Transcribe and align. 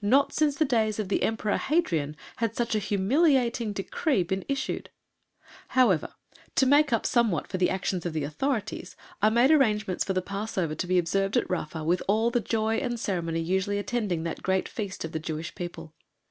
Not 0.00 0.32
since 0.32 0.56
the 0.56 0.64
days 0.64 0.98
of 0.98 1.10
the 1.10 1.22
Emperor 1.22 1.58
Hadrian 1.58 2.16
had 2.36 2.56
such 2.56 2.74
a 2.74 2.78
humiliating 2.78 3.74
decree 3.74 4.22
been 4.22 4.46
issued. 4.48 4.88
However, 5.76 6.14
to 6.54 6.64
make 6.64 6.90
up 6.90 7.04
somewhat 7.04 7.46
for 7.48 7.58
the 7.58 7.68
action 7.68 8.00
of 8.06 8.14
the 8.14 8.24
authorities, 8.24 8.96
I 9.20 9.28
made 9.28 9.50
arrangements 9.50 10.04
for 10.04 10.14
the 10.14 10.22
Passover 10.22 10.74
to 10.74 10.86
be 10.86 10.96
observed 10.96 11.36
at 11.36 11.50
Rafa 11.50 11.84
with 11.84 12.02
all 12.08 12.30
the 12.30 12.40
joy 12.40 12.76
and 12.76 12.98
ceremony 12.98 13.40
usually 13.40 13.76
attending 13.76 14.22
that 14.22 14.42
great 14.42 14.70
Feast 14.70 15.04
of 15.04 15.12
the 15.12 15.20
Jewish 15.20 15.54
People. 15.54 15.92